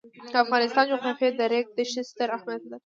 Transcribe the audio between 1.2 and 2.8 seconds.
کې د ریګ دښتې ستر اهمیت لري.